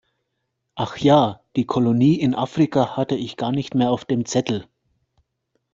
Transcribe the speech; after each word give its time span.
Ach 0.73 0.97
ja, 0.97 1.41
die 1.55 1.67
Kolonie 1.67 2.19
in 2.19 2.33
Afrika 2.33 2.97
hatte 2.97 3.13
ich 3.15 3.37
gar 3.37 3.51
nicht 3.51 3.75
mehr 3.75 3.91
auf 3.91 4.03
dem 4.03 4.25
Zettel. 4.25 4.67